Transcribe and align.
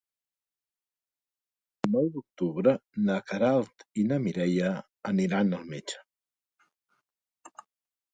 El 1.81 1.91
nou 1.95 2.07
d'octubre 2.15 2.73
na 3.09 3.17
Queralt 3.31 3.85
i 4.03 4.05
na 4.13 4.17
Mireia 4.23 4.71
iran 5.27 5.53
al 5.59 5.69
metge. 5.75 6.01